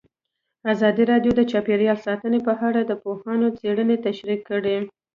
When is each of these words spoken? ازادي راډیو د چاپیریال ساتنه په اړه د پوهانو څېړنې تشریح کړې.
ازادي 0.71 1.03
راډیو 1.11 1.31
د 1.35 1.41
چاپیریال 1.51 1.97
ساتنه 2.05 2.37
په 2.47 2.53
اړه 2.67 2.81
د 2.85 2.91
پوهانو 3.03 3.47
څېړنې 3.59 3.97
تشریح 4.07 4.39
کړې. 4.49 4.77